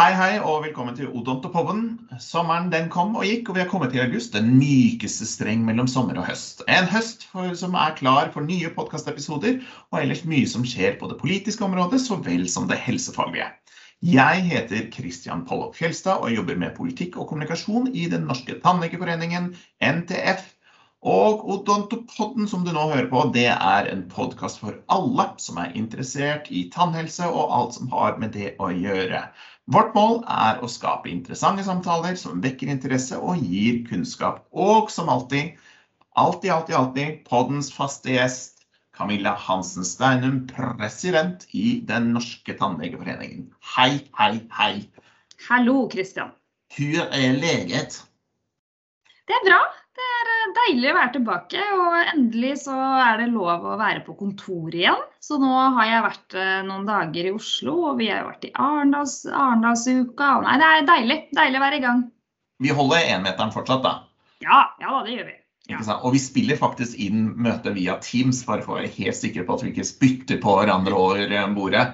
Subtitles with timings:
[0.00, 1.80] Hei, hei, og velkommen til Odontopodden.
[2.24, 4.32] Sommeren den kom og gikk, og vi har kommet til august.
[4.32, 6.62] Den mykeste streng mellom sommer og høst.
[6.72, 9.58] En høst for, som er klar for nye podkastepisoder,
[9.90, 13.50] og ellers mye som skjer på det politiske området så vel som det helsefaglige.
[14.14, 19.52] Jeg heter Christian Pollock Fjelstad og jobber med politikk og kommunikasjon i Den norske tannlegeforeningen,
[19.84, 20.48] NTF.
[21.00, 25.76] Og Odontopodden som du nå hører på, det er en podkast for alle som er
[25.76, 29.22] interessert i tannhelse og alt som har med det å gjøre.
[29.70, 34.40] Vårt mål er å skape interessante samtaler som vekker interesse og gir kunnskap.
[34.50, 35.52] Og som alltid,
[36.18, 38.64] alltid, alltid, alltid poddens faste gjest
[38.98, 43.46] Camilla Hansen Steinum, president i Den norske tannlegeforeningen.
[43.76, 44.74] Hei, hei, hei.
[45.46, 46.34] Hallo, Kristian.
[46.74, 48.02] Hvor er leget?
[49.30, 49.60] Det er bra.
[50.56, 55.02] Deilig å være tilbake, og endelig så er det lov å være på kontor igjen.
[55.22, 58.52] Så nå har jeg vært eh, noen dager i Oslo, og vi har vært i
[58.54, 60.32] Arendals, Arendalsuka.
[60.46, 61.18] Nei, det er deilig.
[61.36, 62.02] Deilig å være i gang.
[62.60, 63.94] Vi holder énmeteren fortsatt, da.
[64.44, 65.36] Ja, ja da, det gjør vi.
[65.70, 65.80] Ja.
[66.00, 69.56] Og vi spiller faktisk inn møtet via Teams, bare for å være helt sikre på
[69.56, 71.86] at vi ikke spytter på hverandre over eh, bordet.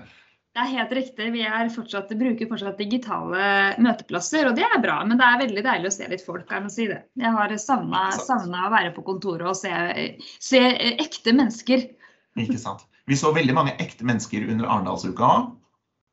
[0.57, 1.25] Det er helt riktig.
[1.35, 1.43] Vi
[1.75, 3.49] fortsatt, bruker fortsatt digitale
[3.85, 5.03] møteplasser, og det er bra.
[5.05, 7.03] Men det er veldig deilig å se litt folk, jeg må si det.
[7.21, 9.75] Jeg har savna å være på kontoret og se,
[10.41, 10.63] se,
[10.97, 11.85] ekte mennesker.
[12.41, 12.87] Ikke sant.
[13.05, 15.35] Vi så veldig mange ekte mennesker under Arendalsuka.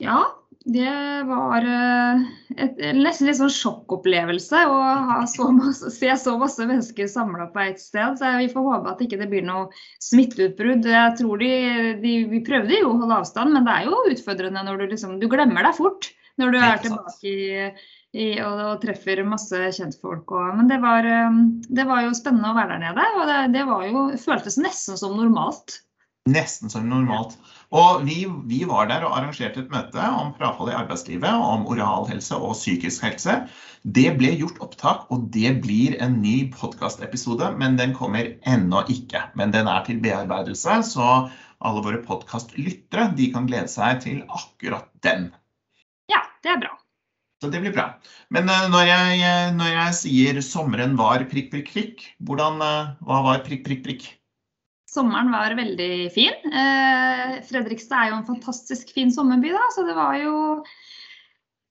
[0.04, 0.20] Ja,
[0.64, 2.22] det var eh,
[2.56, 4.78] et, nesten litt sånn sjokkopplevelse å
[5.28, 8.16] så masse, se så masse mennesker samla på ett sted.
[8.20, 9.68] Så vi får håpe at ikke det blir noe
[10.04, 10.88] smitteutbrudd.
[10.88, 11.52] Jeg tror de,
[12.00, 15.20] de, Vi prøvde jo å holde avstand, men det er jo utfordrende når du liksom
[15.20, 17.42] Du glemmer deg fort når du er tilbake i,
[18.18, 20.32] i, og, og, treffer masse kjentfolk.
[20.34, 23.10] Og, men det var, eh, det var, jo spennende å være der nede.
[23.20, 25.83] Og det, det var jo, føltes nesten som normalt.
[26.24, 27.34] Nesten som normalt.
[27.76, 32.08] Og vi, vi, var der og arrangerte et møte om frafall i arbeidslivet, om oral
[32.08, 33.42] helse og psykisk helse.
[33.84, 39.26] Det ble gjort opptak, og det blir en ny podkastepisode, men den kommer ennå ikke.
[39.36, 41.10] Men den er til bearbeidelse, så
[41.64, 45.28] alle våre podkastlyttere kan glede seg til akkurat den.
[46.12, 46.74] Ja, det er bra.
[47.44, 47.90] Så det blir bra.
[48.32, 53.24] Men uh, når, jeg, når jeg sier sommeren var prikk, prikk, prikk, hvordan, uh, hva
[53.28, 54.12] var prikk, prikk, prikk?
[54.94, 56.36] Sommeren var veldig fin.
[56.54, 60.36] Eh, Fredrikstad er jo en fantastisk fin sommerby, da, så det var jo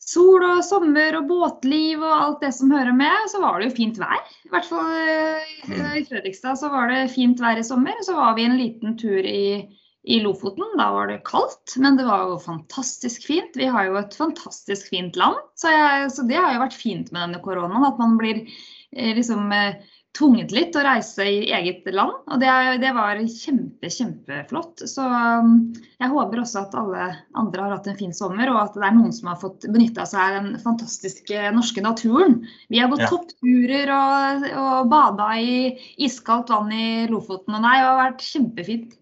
[0.03, 3.29] sol og sommer og båtliv og alt det som hører med.
[3.31, 4.19] Så var det jo fint vær.
[4.47, 5.55] I hvert fall eh,
[6.01, 8.03] i Fredrikstad så var det fint vær i sommer.
[8.05, 9.63] Så var vi en liten tur i,
[10.03, 10.75] i Lofoten.
[10.81, 13.57] Da var det kaldt, men det var jo fantastisk fint.
[13.59, 15.39] Vi har jo et fantastisk fint land.
[15.55, 17.87] Så, jeg, så det har jo vært fint med denne koronaen.
[17.87, 19.79] At man blir eh, liksom eh,
[20.17, 22.15] tvunget litt å reise i eget land.
[22.29, 22.51] Og det,
[22.83, 24.85] det, var kjempe, kjempeflott.
[24.89, 25.55] Så um,
[26.03, 27.09] jeg håper også at alle
[27.39, 30.07] andre har hatt en fin sommer, og at det er noen som har fått benytta
[30.09, 32.43] seg av den fantastiske norske naturen.
[32.73, 33.13] Vi har gått ja.
[33.13, 35.61] toppturer og, og bada i
[35.97, 37.57] iskaldt vann i Lofoten.
[37.57, 38.99] Og nei, det har vært kjempefint.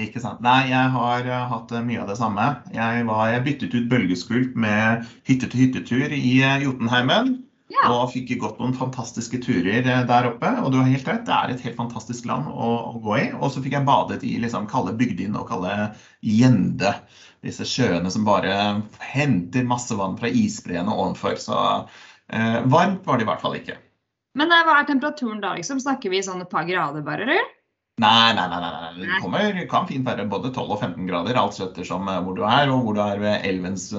[0.00, 0.40] Ikke sant.
[0.42, 2.48] Nei, jeg har uh, hatt uh, mye av det samme.
[2.74, 7.36] Jeg, var, jeg byttet ut bølgeskulp med hytte-til-hyttetur i uh, Jotunheimen.
[7.74, 7.88] Ja.
[7.90, 10.50] Og fikk gått noen fantastiske turer eh, der oppe.
[10.62, 13.26] Og du har helt rett, det er et helt fantastisk land å, å gå i.
[13.38, 15.92] Og så fikk jeg badet i liksom kalde bygdene og kalde
[16.24, 16.94] Gjende.
[17.44, 18.54] Disse sjøene som bare
[19.04, 21.36] henter masse vann fra isbreene ovenfor.
[21.40, 21.58] Så
[22.32, 23.80] eh, varmt var det i hvert fall ikke.
[24.38, 25.52] Men eh, hva er temperaturen da?
[25.58, 25.82] liksom?
[25.82, 27.52] Snakker vi sånn et par grader bare, eller?
[28.02, 28.58] Nei, nei, nei.
[28.64, 28.94] nei.
[28.98, 32.42] Det kommer, kan fint være både 12 og 15 grader, alt ettersom eh, hvor du
[32.48, 33.90] er, og hvor du er ved elvens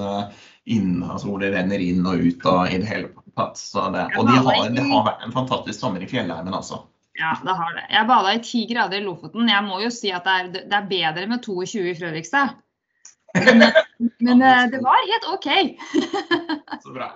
[0.66, 3.60] inn, altså hvor det renner inn og ut og i det hele tatt.
[3.60, 6.82] Det, og de har, det har vært en fantastisk sommer i fjellheimen også.
[7.16, 7.84] Ja, det har det.
[7.94, 9.48] Jeg bada i ti grader i Lofoten.
[9.48, 12.56] Jeg må jo si at det er, det er bedre med 22 i Fredrikstad.
[13.36, 13.64] Men,
[14.24, 15.48] men eh, det var helt OK.
[16.84, 17.14] Så bra.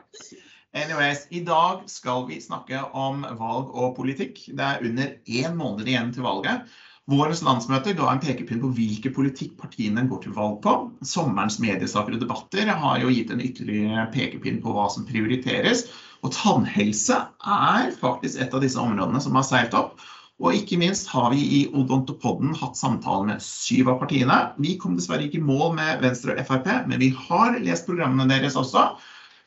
[0.77, 4.39] Anyways, I dag skal vi snakke om valg og politikk.
[4.55, 6.71] Det er under én måned igjen til valget.
[7.11, 10.75] Vårens landsmøte ga en pekepinn på hvilke politikk partiene går til valg på.
[11.07, 15.89] Sommerens mediesaker og debatter har jo gitt en ytterligere pekepinn på hva som prioriteres.
[16.23, 17.19] Og tannhelse
[17.57, 19.99] er faktisk et av disse områdene som har seilt opp.
[20.41, 24.39] Og ikke minst har vi i Odontopodden hatt samtale med syv av partiene.
[24.63, 28.31] Vi kom dessverre ikke i mål med Venstre og Frp, men vi har lest programmene
[28.31, 28.93] deres også.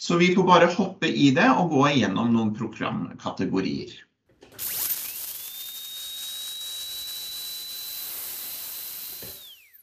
[0.03, 4.03] Så vi får bare hoppe i det og gå igjennom noen programkategorier.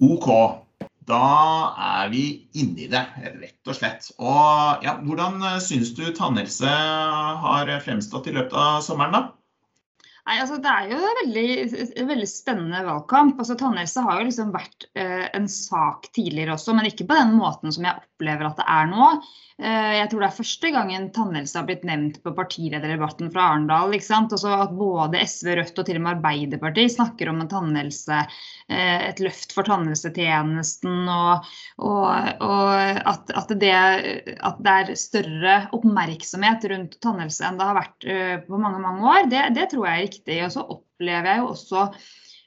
[0.00, 0.29] OK.
[1.11, 1.25] Da
[1.81, 2.25] er vi
[2.61, 3.02] inne i det,
[3.41, 4.12] rett og slett.
[4.20, 6.70] Og ja, Hvordan syns du tannhelse
[7.44, 9.26] har fremstått i løpet av sommeren, da?
[10.31, 13.38] Nei, altså Det er jo en veldig, veldig spennende valgkamp.
[13.41, 17.32] Altså Tannhelse har jo liksom vært eh, en sak tidligere også, men ikke på den
[17.38, 19.08] måten som jeg opplever at det er nå.
[19.61, 23.97] Eh, jeg tror det er første gangen tannhelse har blitt nevnt på partilederdebatten fra Arendal.
[23.97, 28.38] Altså at både SV, Rødt og til og med Arbeiderpartiet snakker om en tannhelse, eh,
[28.71, 31.09] et løft for tannhelsetjenesten.
[31.11, 31.51] Og,
[31.83, 32.07] og,
[32.47, 33.75] og at, at, det,
[34.37, 39.07] at, det, er større oppmerksomhet rundt tannhelse enn det har vært eh, på mange mange
[39.11, 40.41] år, det, det tror jeg er riktig.
[40.47, 41.87] Og så opplever jeg jo også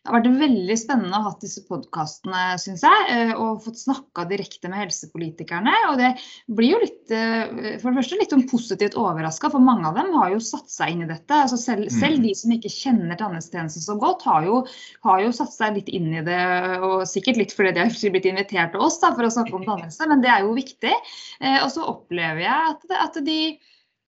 [0.04, 3.04] det har vært veldig spennende å ha disse podkastene, syns jeg.
[3.14, 5.72] Eh, og fått snakka direkte med helsepolitikerne.
[5.94, 6.10] Og det
[6.52, 10.12] blir jo litt, eh, for det første litt sånn positivt overraska, for mange av dem
[10.18, 11.32] har jo satt seg inn i dette.
[11.32, 11.96] Altså selv, mm.
[12.02, 14.60] selv, de som ikke kjenner tannhelsetjenesten så godt, har jo,
[15.08, 16.44] har jo, satt seg litt inn i det.
[16.84, 19.64] Og sikkert litt fordi de har blitt invitert til oss da, for å snakke om
[19.64, 20.98] tannhelse, men det er jo viktig.
[21.40, 23.56] Eh, og så opplever jeg at, at de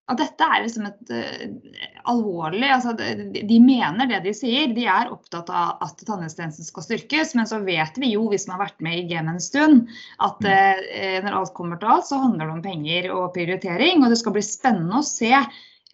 [0.06, 1.78] at dette er liksom et uh,
[2.12, 4.70] alvorlig altså de, de, mener det de sier.
[4.76, 8.60] De er opptatt av at tannhelsetjenesten skal styrkes, men så vet vi jo, hvis man
[8.60, 12.22] har vært med i gamet en stund, at uh, når alt kommer til alt, så
[12.22, 14.04] handler det om penger og prioritering.
[14.04, 15.34] Og det skal bli spennende å se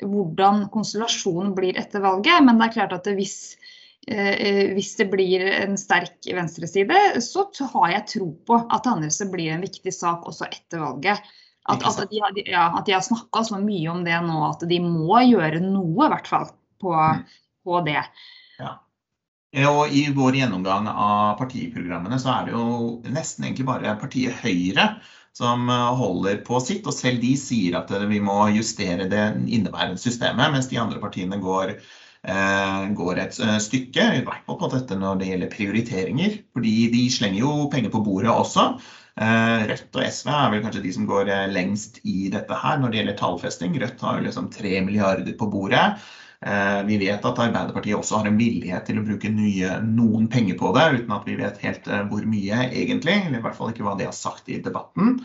[0.02, 2.44] hvordan konstellasjonen blir etter valget.
[2.44, 3.38] Men det er klart at hvis,
[4.12, 7.48] uh, hvis det blir en sterk venstreside, så
[7.78, 11.32] har jeg tro på at tannhelse blir en viktig sak også etter valget.
[11.72, 15.22] At, at, de, har, ja, har snakka så mye om det nå at de må
[15.28, 16.50] gjøre noe, i hvert fall,
[16.82, 17.24] på, mm.
[17.68, 18.02] på det.
[18.60, 18.76] Ja.
[19.68, 22.68] Og I vår gjennomgang av partiprogrammene så er det jo
[23.12, 24.94] nesten egentlig bare partiet Høyre
[25.38, 26.88] som holder på sitt.
[26.88, 31.40] Og selv de sier at vi må justere det inneværende systemet, mens de andre partiene
[31.42, 31.76] går,
[32.24, 34.08] eh, går et eh, stykke.
[34.20, 36.40] I hvert fall på dette når det gjelder prioriteringer.
[36.56, 38.74] Fordi de slenger jo penger på bordet også.
[39.20, 42.80] Eh, Rødt og SV er vel kanskje de som går eh, lengst i dette her
[42.80, 43.76] når det gjelder tallfesting.
[43.82, 45.84] Rødt har jo liksom 3 milliarder på bordet.
[46.42, 50.58] Eh, vi vet at Arbeiderpartiet også har en villighet til å bruke nye, noen penger
[50.62, 53.20] på det, uten at vi vet helt hvor mye egentlig.
[53.28, 55.20] Eller i hvert fall ikke hva de har sagt i debatten.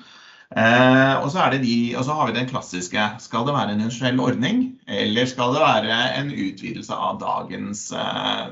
[0.56, 3.06] og, så de, har vi den klassiske.
[3.22, 7.88] Skal det være en universell ordning, eller skal det være en utvidelse av dagens,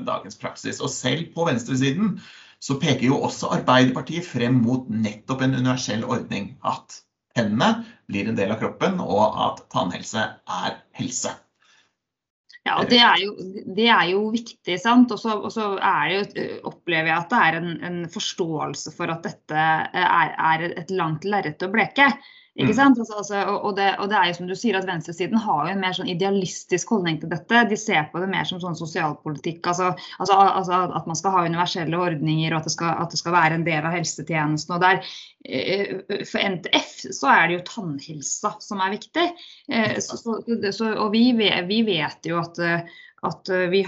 [0.07, 0.81] dagens praksis?
[0.81, 2.17] Og selv på venstresiden
[2.65, 6.55] så peker jo også Arbeiderpartiet frem mot nettopp en universell ordning.
[6.65, 7.01] At
[7.37, 10.23] hendene blir en del av kroppen, og at tannhelse
[10.63, 11.35] er helse.
[12.65, 13.35] Ja, det er jo,
[13.77, 14.79] det er jo viktig.
[14.81, 15.11] sant?
[15.13, 15.35] Og så
[16.65, 21.27] opplever jeg at det er en, en, forståelse for at dette er, er et langt
[21.29, 22.09] lerret å bleke.
[22.55, 22.77] Ikke mm.
[22.77, 22.99] sant?
[23.01, 25.73] Altså, altså, og, det, og, det, er jo som du sier at Venstresiden har jo
[25.73, 27.63] en mer sånn idealistisk holdning til dette.
[27.67, 29.59] De ser på det mer som sånn sosialpolitikk.
[29.73, 29.89] Altså,
[30.23, 33.35] altså, altså At man skal ha universelle ordninger og at det skal, at det skal
[33.35, 34.77] være en del av helsetjenesten.
[34.77, 35.03] og der,
[35.43, 39.27] eh, For NTF så er det jo tannhelsa som er viktig.
[39.67, 42.63] Eh, så, så, og vi, vi, vet jo at
[43.23, 43.81] at eh, vi,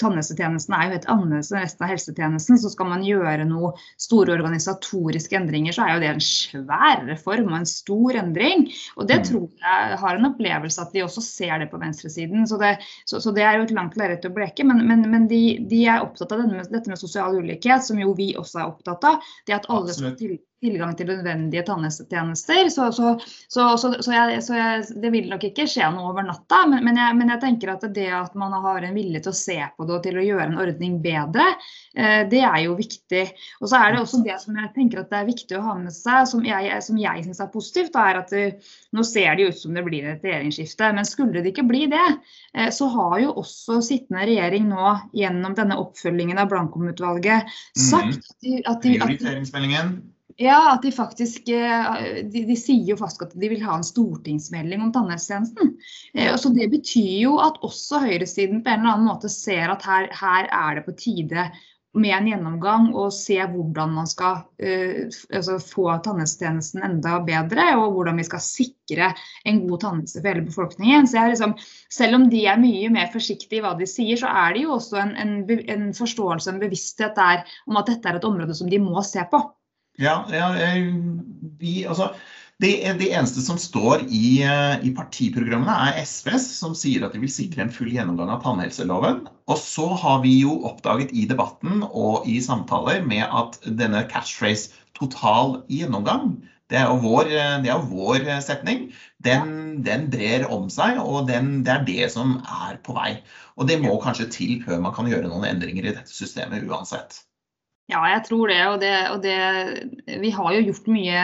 [0.00, 2.60] tannhelsetjenesten er jo helt annerledes enn resten av helsetjenesten.
[2.60, 7.52] Så skal man gjøre noen store organisatoriske endringer, så er jo det en svær reform
[7.52, 8.66] og en stor endring.
[8.96, 9.26] Og det mm.
[9.30, 12.46] tror jeg har en opplevelse at de også ser det på venstresiden.
[12.48, 12.76] Så det,
[13.08, 14.66] så, så det er jo et langt lerret å bleke.
[14.68, 18.14] Men, men, men de, de, er opptatt av denne, dette med sosial ulikhet, som jo
[18.18, 19.32] vi også er opptatt av.
[19.46, 22.68] Det at alle skal til tilgang til nødvendige tannhelsetjenester.
[22.72, 23.12] Så, så,
[23.48, 26.64] så, så jeg, jeg, det vil nok ikke skje noe over natta.
[26.70, 29.38] Men, men, jeg, men, jeg, tenker at det at man har en vilje til å
[29.38, 31.46] se på det og til å gjøre en ordning bedre,
[31.94, 33.24] eh, det er jo viktig.
[33.62, 35.78] Og så er det også det som jeg tenker at det er viktig å ha
[35.78, 38.44] med seg, som jeg, som jeg syns er positivt, da, er at det,
[38.96, 40.90] nå ser det ut som det blir et regjeringsskifte.
[40.98, 42.06] Men skulle det ikke bli det,
[42.58, 47.88] eh, så har jo også sittende regjering nå gjennom denne oppfølgingen av Blankholm-utvalget mhm.
[47.88, 49.98] sagt at de, at de, Prioriteringsmeldingen.
[50.38, 51.86] Ja, at de faktisk eh,
[52.30, 55.72] de, de, sier jo faktisk at de vil ha en stortingsmelding om tannhelsetjenesten.
[56.14, 59.82] Eh, så Det betyr jo at også høyresiden på en eller annen måte ser at
[59.88, 61.48] her, her er det på tide
[61.98, 67.96] med en gjennomgang og se hvordan man skal uh, altså få tannhelsetjenesten enda bedre, og
[67.96, 69.08] hvordan vi skal sikre
[69.48, 71.08] en god tannhelse for hele befolkningen.
[71.08, 71.56] Så liksom,
[71.90, 74.76] selv om de er mye mer forsiktige i hva de sier, så er det jo
[74.76, 78.70] også en, en, en forståelse en bevissthet der om at dette er et område som
[78.70, 79.42] de må se på.
[79.98, 80.48] Ja, ja
[81.58, 82.12] vi, altså,
[82.62, 87.22] det, det, eneste som står i, eh, i, partiprogrammene, er SVs, som sier at de
[87.22, 89.24] vil sikre en full gjennomgang av tannhelseloven.
[89.46, 94.74] Og så har vi jo oppdaget i debatten og i samtaler med at denne catchphrase
[94.98, 96.38] 'total gjennomgang'
[96.68, 98.90] det er jo vår, er vår setning.
[99.24, 103.22] Den, den, brer om seg, og den, det er det som er på vei.
[103.56, 107.22] Og det må kanskje til før man kan gjøre noen endringer i dette systemet uansett.
[107.88, 108.60] Ja, jeg tror det.
[108.68, 111.22] Og, det, og det, vi har jo gjort mye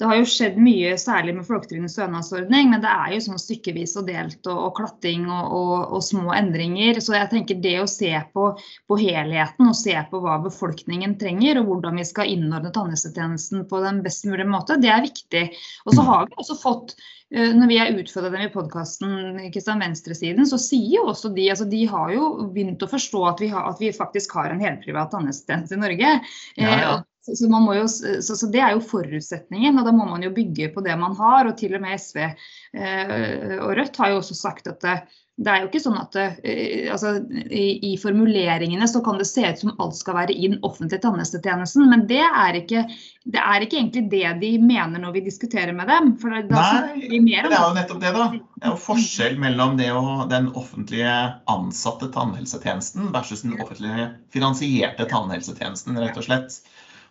[0.00, 3.92] det har jo skjedd mye, særlig med folketrygdens stønadsordning, men det er jo sånn stykkevis
[4.00, 6.98] og delt og, og klatting og, og, og, små endringer.
[7.04, 8.48] Så jeg tenker det å se på,
[8.90, 13.82] på, helheten og se på hva befolkningen trenger, og hvordan vi skal innordne tannhelsetjenesten på
[13.84, 15.44] den best mulige måte, det er viktig.
[15.86, 19.38] Og så har vi også fått eh, når vi har utfordra dem i podkasten,
[19.84, 23.54] venstresiden, så sier jo også de altså de har jo begynt å forstå at vi,
[23.54, 26.18] har, at vi faktisk har en helprivat tannhelsetjeneste i Norge.
[26.58, 27.00] Ja, ja.
[27.22, 30.72] Så, så, jo, så, så, Det er jo forutsetningen, og da må man jo bygge
[30.74, 31.46] på det man har.
[31.46, 34.96] og Til og med SV eh, og Rødt har jo også sagt at det,
[35.40, 37.14] det er jo ikke sånn at det, eh, altså,
[37.46, 41.00] i, i, formuleringene så kan det se ut som alt skal være i den offentlige
[41.06, 42.82] tannhelsetjenesten, men det er, ikke,
[43.30, 46.12] det er ikke egentlig det de mener når vi diskuterer med dem.
[46.20, 48.28] For da Nei, det er jo nettopp det, da.
[48.34, 51.16] Det er jo forskjell mellom det og den offentlige
[51.50, 56.60] ansatte tannhelsetjenesten versus den offentlig finansierte tannhelsetjenesten, rett og slett.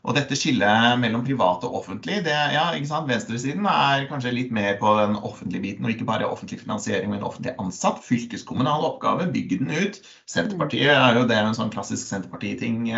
[0.02, 2.64] Og dette skillet mellom privat og offentlig, det, ja,
[3.06, 7.26] venstresiden er kanskje litt mer på den offentlige biten, og ikke bare offentlig finansiering, men
[7.28, 8.02] offentlig ansatt.
[8.02, 10.00] Fylkeskommunal oppgave, bygge den ut.
[10.30, 12.90] Senterpartiet er jo det en sånn klassisk Senterparti-ting,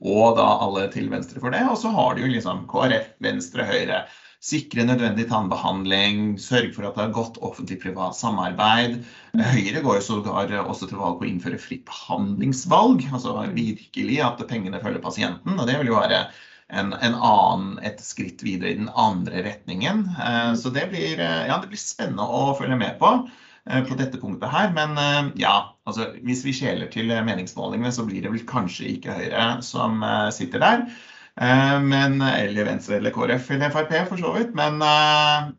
[0.00, 1.60] og da alle til venstre for det.
[1.68, 4.06] Og så har du jo liksom KrF, Venstre, Høyre.
[4.44, 8.98] Sikre nødvendig tannbehandling, sørge for at det er godt offentlig-privat samarbeid.
[9.34, 13.08] Høyre går jo sågar også til valg på å innføre fritt behandlingsvalg.
[13.12, 15.56] Altså virkelig at pengene følger pasienten.
[15.56, 16.26] Og det vil jo være
[16.68, 20.06] en, en, annen, et skritt videre i den andre retningen.
[20.18, 23.12] Eh, så det blir, eh, ja, det blir spennende å følge med på
[23.70, 24.72] eh, på dette punktet her.
[24.76, 24.98] Men
[25.40, 25.56] ja,
[25.88, 30.02] altså, hvis vi skjeler til meningsmålingene, så blir det vel kanskje ikke Høyre som
[30.34, 30.88] sitter der.
[31.36, 34.54] Men, eller Venstre eller KrF eller Frp, for så vidt.
[34.56, 34.80] Men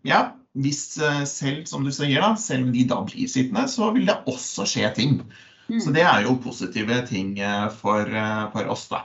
[0.08, 0.22] ja,
[0.58, 0.82] hvis
[1.30, 4.66] selv, som du sier, da, selv om de da blir sittende, så vil det også
[4.66, 5.20] skje ting.
[5.70, 5.78] Mm.
[5.84, 7.36] Så det er jo positive ting
[7.78, 8.10] for,
[8.56, 9.04] for oss, da.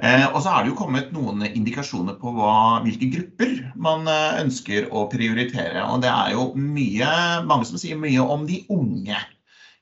[0.00, 4.38] Eh, og så er det jo kommet noen indikasjoner på hva, hvilke grupper man eh,
[4.40, 5.82] ønsker å prioritere.
[5.92, 7.10] Og det er jo mye,
[7.48, 9.20] mange som sier mye om de unge.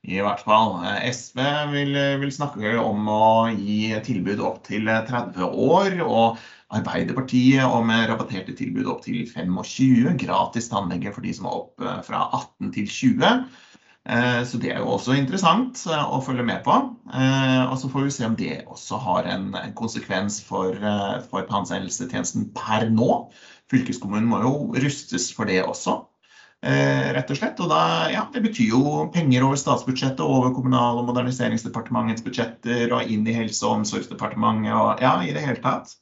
[0.07, 0.77] I hvert fall.
[0.85, 1.41] Eh, SV
[1.73, 5.99] vil, vil snakke om å gi tilbud opp til 30 år.
[6.05, 6.39] og
[6.69, 10.13] Arbeiderpartiet om rabatterte tilbud opp til 25.
[10.21, 13.49] Gratis tannlege for de som er opp fra 18 til 20.
[14.09, 16.75] Eh, så det er jo også interessant eh, å følge med på.
[17.13, 20.77] Eh, og så får vi se om det også har en konsekvens for,
[21.29, 23.09] for tannhelsetjenesten per nå.
[23.69, 25.99] Fylkeskommunen må jo rustes for det også,
[26.59, 27.59] rett og slett.
[27.63, 33.11] Og da, ja, det betyr jo penger over statsbudsjettet, over Kommunal- og moderniseringsdepartementets budsjetter og
[33.11, 35.95] inn i Helse- og omsorgsdepartementet og ja, i det hele tatt.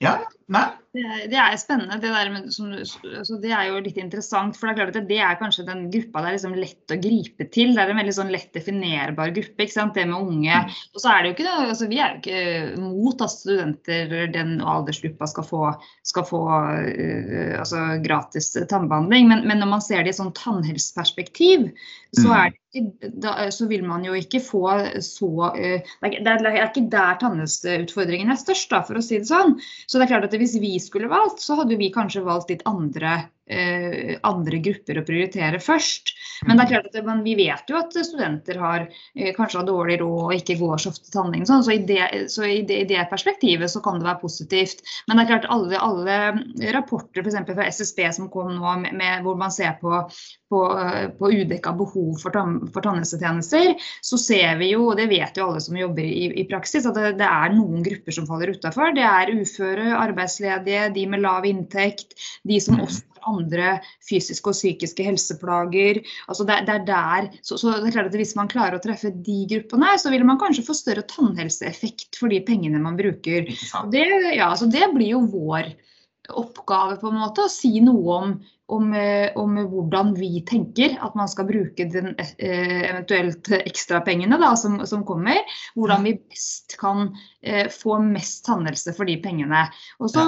[0.00, 1.98] Ja, nei, det, er spennende.
[2.00, 4.56] Det, med, som, altså det, er jo litt interessant.
[4.56, 6.98] For det er klart at det er kanskje den gruppa det er liksom lett å
[7.02, 7.74] gripe til.
[7.76, 9.66] Det er en veldig sånn lett definerbar gruppe.
[9.66, 9.92] ikke sant?
[9.98, 10.62] Det med unge.
[10.64, 10.72] Mm.
[10.96, 14.56] Og så er det jo ikke altså Vi er jo ikke mot at studenter den
[14.64, 15.62] aldersgruppa skal få,
[16.08, 19.28] skal få uh, altså gratis tannbehandling.
[19.28, 21.68] Men, men, når man ser det i et sånn tannhelseperspektiv,
[22.16, 24.64] så, ikke, da, så vil man jo ikke få
[25.04, 29.58] så det, er, ikke der tannhelseutfordringen er størst, da, for å si det sånn.
[29.84, 32.64] Så det er klart at hvis vi skulle valgt, så hadde vi kanskje valgt litt
[32.68, 36.14] andre, andre grupper å prioritere først.
[36.46, 39.66] Men det er klart at man, vi vet jo at studenter har eh, kanskje har
[39.66, 41.48] dårlig råd og ikke går så ofte til tannlegen.
[41.48, 44.84] Sånn, så, i det, så i det, i det, perspektivet så kan det være positivt.
[45.08, 47.40] Men det er klart alle, alle rapporter f.eks.
[47.48, 50.04] fra SSB som kom nå, med, med, hvor man ser på,
[50.52, 50.62] på,
[51.18, 53.74] på udekka behov for, tann, for tannhelsetjenester,
[54.04, 56.98] så ser vi jo, og det vet jo alle som jobber i, i praksis, at
[56.98, 58.94] det, det, er noen grupper som faller utafor.
[58.96, 62.14] Det er uføre, arbeidsledige, de med lav inntekt,
[62.46, 62.86] de som mm.
[62.86, 66.02] også andre fysiske og psykiske helseplager.
[66.26, 68.82] Altså det, det er der, så, så, det er klart at Hvis man klarer å
[68.82, 73.50] treffe de gruppene, så vil man kanskje få større tannhelseeffekt for de pengene man bruker.
[73.92, 74.06] Det,
[74.36, 75.72] ja, så det blir jo vår
[76.28, 78.32] oppgave på en måte å si noe om,
[78.68, 84.80] om, eh, om, hvordan vi tenker at man skal bruke den eh, eventuelt ekstrapengene som,
[84.86, 85.40] som kommer.
[85.74, 87.08] Hvordan vi best kan
[87.42, 89.64] eh, få mest handelse for de pengene.
[89.98, 90.26] Og så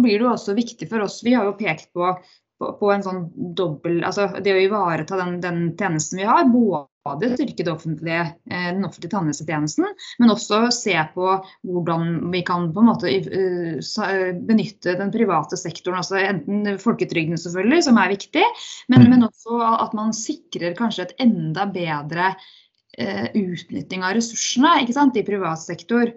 [0.00, 2.14] blir det jo også viktig for oss, vi har jo pekt på
[2.54, 3.24] på, på, en sånn
[3.58, 6.44] dobbel Altså det å ivareta den, den tjenesten vi har.
[6.46, 9.86] Både styrke offentlige, eh, den offentlige tannhelsetjenesten,
[10.18, 11.34] men også se på
[11.68, 16.00] hvordan vi kan på en måte uh, benytte den private sektoren.
[16.00, 18.44] altså Enten folketrygden, selvfølgelig, som er viktig,
[18.88, 19.10] men, mm.
[19.10, 25.20] men også at man sikrer kanskje et enda bedre uh, utnytting av ressursene ikke sant,
[25.20, 26.14] i privat sektor.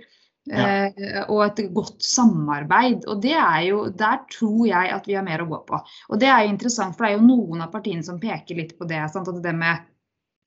[0.47, 0.87] Ja.
[0.87, 3.03] Eh, og et godt samarbeid.
[3.11, 5.81] og det er jo, Der tror jeg at vi har mer å gå på.
[6.07, 8.77] Og Det er jo interessant, for det er jo noen av partiene som peker litt
[8.79, 9.01] på det.
[9.11, 9.27] Sant?
[9.27, 9.83] At det med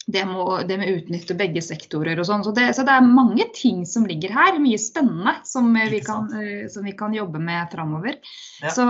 [0.07, 2.42] det med, det med utnytte begge sektorer og sånn.
[2.45, 4.59] Så, så, det er mange ting som ligger her.
[4.62, 6.26] Mye spennende som vi kan,
[6.73, 8.16] som vi kan jobbe med framover.
[8.62, 8.73] Ja.
[8.75, 8.87] Så,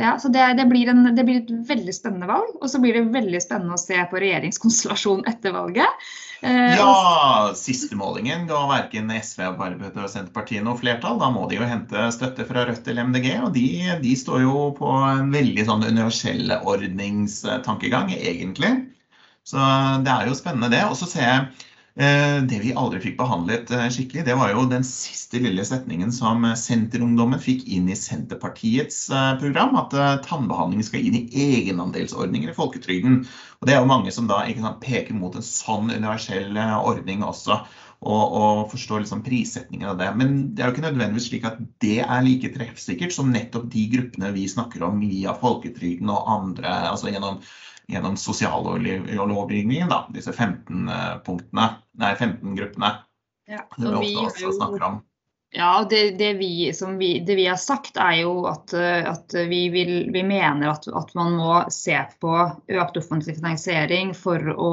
[0.00, 2.56] ja, så det, det, blir en, det, blir et veldig spennende valg.
[2.60, 6.06] Og så blir det veldig spennende å se på regjeringskonstellasjonen etter valget.
[6.44, 11.20] Eh, ja, siste målingen ga verken SV, Arbeiderpartiet og Senterpartiet noe flertall.
[11.22, 13.68] Da må de jo hente støtte fra Rødt eller MDG, og de,
[14.02, 18.74] de står jo på en veldig sånn universell ordningstankegang, egentlig.
[19.44, 19.60] Så
[20.04, 20.82] det er jo spennende, det.
[20.88, 21.40] Og så ser jeg
[22.00, 26.12] eh, det vi aldri fikk behandlet eh, skikkelig, det var jo den siste lille setningen
[26.16, 29.76] som Senterungdommen fikk inn i Senterpartiets eh, program.
[29.82, 33.24] At tannbehandling skal inn i egenandelsordninger i folketrygden.
[33.60, 37.60] Og det er jo mange som da sant, peker mot en sånn universell ordning også.
[38.04, 40.10] Og, og forstår liksom prissetningen av det.
[40.20, 43.86] Men det er jo ikke nødvendigvis slik at det er like treffsikkert som nettopp de
[43.94, 47.38] gruppene vi snakker om via folketrygden og andre, altså gjennom
[47.88, 51.68] gjennom sosiallovgivningen, da, disse 15 eh, punktene,
[52.00, 52.94] nei, 15 gruppene.
[53.50, 55.02] Ja, det vi ofte også snakker om.
[55.54, 59.92] Ja, det, det, vi, vi, det, vi, har sagt er jo at, at vi, vil,
[60.10, 62.32] vi, mener at, at, man må se på
[62.74, 64.72] økt offentlig finansiering for å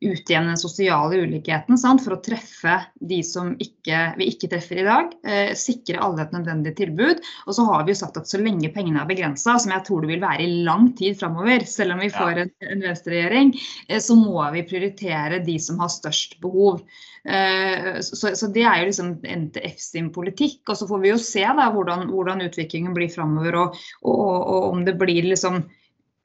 [0.00, 1.78] utjevne den sosiale ulikheten.
[1.78, 2.04] Sant?
[2.04, 2.76] For å treffe
[3.10, 5.12] de som ikke, vi ikke treffer i dag.
[5.26, 7.22] Eh, sikre alle et nødvendig tilbud.
[7.46, 10.04] Og så har vi jo sagt at så lenge pengene er begrensa, som jeg tror
[10.04, 13.54] det vil være i lang tid framover, selv om vi får en, en venstreregjering,
[13.88, 16.84] eh, så må vi prioritere de som har størst behov.
[17.24, 20.62] Eh, så, så, det er jo liksom NTF sin politikk.
[20.68, 24.70] Og så får vi jo se da hvordan, hvordan utviklingen blir framover, og, og, og,
[24.70, 25.64] om det blir liksom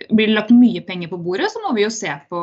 [0.09, 2.39] blir det lagt mye penger på bordet, så må vi jo se på,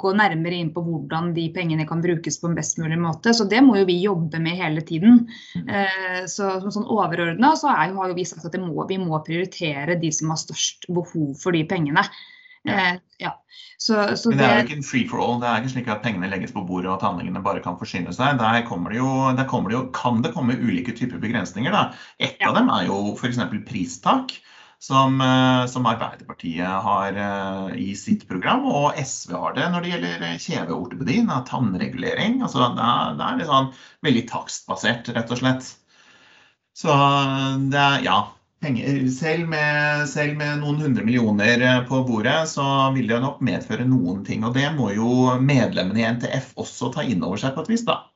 [0.00, 3.34] gå nærmere inn på hvordan de pengene kan brukes på en best mulig måte.
[3.34, 5.24] Så det må jo vi jobbe med hele tiden.
[5.58, 5.66] Mm.
[5.66, 9.98] Eh, så sånn overordna så er, har jo vi sagt at må, vi må prioritere
[10.00, 12.06] de som har størst behov for de pengene.
[12.68, 12.98] Ja.
[13.18, 13.32] ja.
[13.80, 15.38] Så, så Men det er jo ikke en free for all.
[15.40, 18.12] Det er ikke slik at pengene legges på bordet og at handlingene bare kan forsyne
[18.14, 18.38] seg.
[18.38, 21.74] Der, kommer det jo, der kommer det jo, kan det komme ulike typer begrensninger.
[21.74, 21.88] Da.
[22.20, 22.52] Et ja.
[22.52, 23.40] av dem er jo f.eks.
[23.66, 24.36] pristak.
[24.80, 29.90] Som, eh, som, Arbeiderpartiet har uh, i sitt program, og SV har det når det
[29.92, 31.18] gjelder kjeveortopedi,
[31.50, 32.40] tannregulering.
[32.40, 33.70] Altså, det, er, det er litt sånn
[34.08, 35.68] veldig takstbasert, rett og slett.
[36.80, 36.96] Så
[37.68, 38.22] det er, ja,
[38.60, 43.86] selv, med, selv med noen hundre millioner eh, på bordet, så vil det nok medføre
[43.88, 44.44] noen ting.
[44.44, 47.86] Og det må jo medlemmene i NTF også ta inn over seg på et vis,
[47.88, 48.09] da.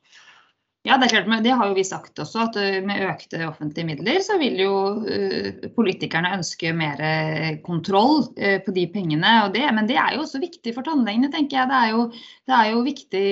[0.85, 3.39] Ja, det er klart, men det har jo vi sagt også, at eh, med økte
[3.47, 7.01] offentlige midler, så vil jo uh, politikerne ønske mer
[7.65, 9.31] kontroll uh, på de pengene.
[9.55, 11.71] Det, men det er jo også viktig for tannlegene, tenker jeg.
[11.71, 12.05] Det er jo,
[12.45, 13.27] det er jo viktig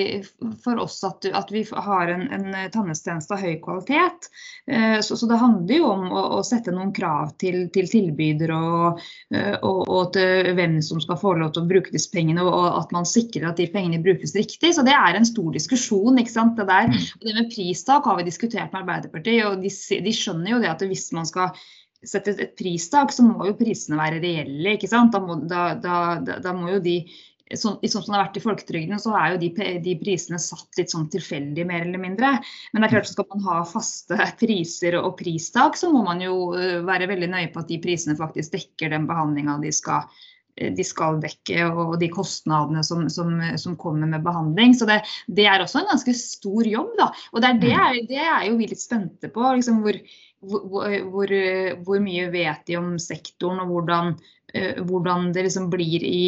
[0.64, 4.30] for oss at, at vi har en, en tannhelsetjeneste av høy kvalitet.
[4.70, 8.54] Uh, så, så, det handler jo om å, å sette noen krav til, til tilbyder
[8.56, 12.80] og, og, og, til hvem som skal få lov til å bruke disse pengene, og
[12.80, 14.74] at man sikrer at de pengene brukes riktig.
[14.76, 16.18] Så det er en stor diskusjon.
[16.18, 16.90] ikke sant, det der.
[16.90, 17.06] Mm.
[17.20, 19.72] Og det med pristak har vi diskutert med Arbeiderpartiet, og de,
[20.08, 21.54] de skjønner jo det at hvis man skal
[22.04, 24.76] sette et pristak, så må jo prisene være reelle.
[24.76, 25.14] ikke sant?
[25.14, 26.98] Da må, da, da, da må jo de
[27.52, 29.50] sånn som det har vært i folketrygden, så er jo de,
[29.84, 32.36] de, prisene satt litt sånn tilfeldig, mer eller mindre.
[32.72, 36.54] Men det er klart skal man ha faste priser og pristak, så må man jo
[36.58, 40.08] øh, være veldig nøye på at de prisene faktisk dekker den behandlinga de skal
[40.54, 44.76] de skal dekke, og de kostnadene som, som, som kommer med behandling.
[44.78, 46.92] Så det, det, er også en ganske stor jobb.
[47.00, 47.08] Da.
[47.34, 48.08] Og det er, det, mm.
[48.12, 49.48] det er jo vi litt spente på.
[49.58, 49.98] Liksom hvor,
[50.46, 51.36] hvor, hvor,
[51.82, 54.14] hvor, mye vet de om sektoren, og hvordan,
[54.54, 56.26] uh, hvordan det liksom blir i,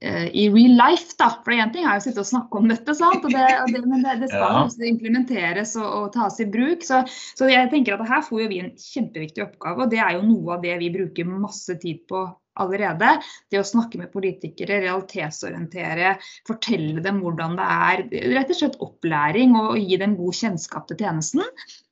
[0.00, 1.16] i real life.
[1.18, 1.30] Da.
[1.44, 4.28] For én ting er jo å sitte og snakke om dette, og det, men det,
[4.30, 4.64] skal ja.
[4.64, 6.84] også implementeres og, og, tas i bruk.
[6.86, 7.02] Så,
[7.38, 10.58] så jeg tenker at her får vi en kjempeviktig oppgave, og det er jo noe
[10.58, 12.28] av det vi bruker masse tid på
[12.62, 13.14] allerede.
[13.50, 16.14] Det å snakke med politikere, realitetsorientere,
[16.48, 18.04] fortelle dem hvordan det er.
[18.36, 21.44] Rett og slett opplæring og gi dem god kjennskap til tjenesten.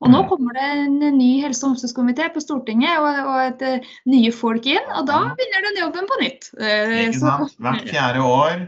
[0.04, 0.30] Og nå mm.
[0.30, 4.66] kommer det en ny helse- og omsorgskomité på Stortinget og, og et, uh, nye folk
[4.70, 4.94] inn.
[4.98, 6.50] Og da begynner den jobben på nytt.
[6.50, 6.66] Så,
[7.12, 7.36] Ikke.
[7.64, 8.66] Hvert fjerde år.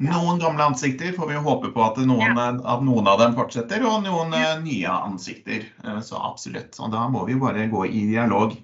[0.00, 4.06] Noen gamle ansikter får vi håpe på at noen, at noen av dem fortsetter, og
[4.06, 4.32] noen.
[4.32, 5.66] Eh, nye ansikter.
[6.00, 6.78] Så absolutt.
[6.80, 8.56] Og da må vi bare gå i dialog.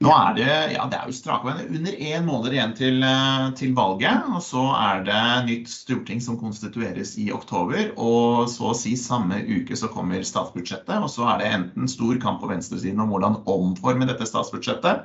[0.00, 3.74] Nå er det ja, det er jo strake under én måned igjen til, eh, til,
[3.76, 4.30] valget.
[4.32, 7.90] Og så er det nytt storting som konstitueres i oktober.
[8.00, 10.96] Og så å si samme uke så kommer statsbudsjettet.
[10.96, 15.04] Og så er det enten stor kamp på venstresiden om hvordan omforme dette statsbudsjettet,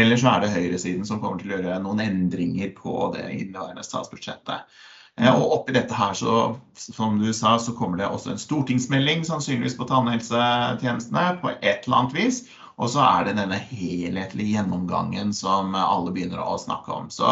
[0.00, 3.84] eller så er det høyresiden som kommer til å gjøre noen endringer på det inneværende
[3.84, 4.72] statsbudsjettet.
[5.20, 9.26] Eh, og oppi dette her, så, som du sa, så kommer det også en stortingsmelding
[9.28, 12.40] sannsynligvis på tannhelsetjenestene på et eller annet vis.
[12.80, 17.10] Og så er det denne helhetlige gjennomgangen som alle begynner å snakke om.
[17.12, 17.28] Så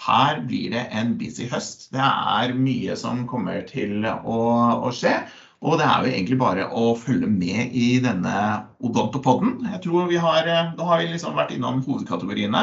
[0.00, 1.90] Her blir det en busy høst.
[1.92, 4.40] Det er mye som kommer til å,
[4.80, 5.18] å skje.
[5.60, 8.34] Og det er jo egentlig bare å følge med i denne
[8.80, 9.58] Odontopodden.
[9.74, 12.62] Jeg tror vi har, Da har vi liksom vært innom hovedkategoriene.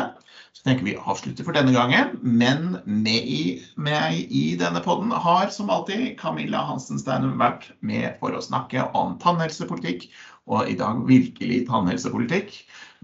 [0.57, 2.15] Så tenker vi avslutter for denne gangen.
[2.25, 3.43] Men med i,
[3.77, 8.89] med i denne podden har som alltid Camilla Hansen Steinum vært med for å snakke
[8.97, 10.09] om tannhelsepolitikk.
[10.47, 12.53] Og i dag virkelig tannhelsepolitikk.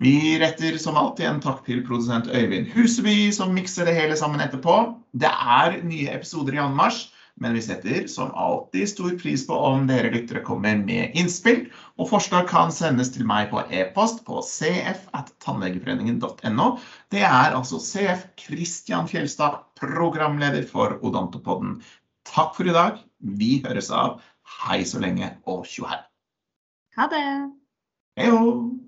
[0.01, 4.41] Vi retter som alltid en takk til produsent Øyvind Huseby, som mikser det hele sammen
[4.41, 4.95] etterpå.
[5.13, 9.87] Det er nye episoder i anmarsj, men vi setter som alltid stor pris på om
[9.89, 11.65] dere lyttere kommer med innspill.
[11.97, 16.67] Og forslag kan sendes til meg på e-post på cf.tannlegeforeningen.no.
[17.13, 21.81] Det er altså CF Kristian Fjelstad, programleder for Odontopodden.
[22.29, 22.93] Takk for i dag.
[23.19, 24.21] Vi høres av.
[24.63, 26.12] Hei så lenge og tjohei.
[26.95, 27.23] Ha det.
[28.17, 28.82] Hei.